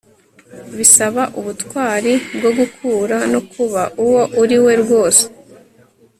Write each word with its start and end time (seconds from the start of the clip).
bisaba 0.77 1.23
ubutwari 1.39 2.13
bwo 2.35 2.51
gukura 2.57 3.17
no 3.31 3.41
kuba 3.51 3.81
uwo 4.03 4.21
uriwe 4.41 4.73
rwose 4.83 5.23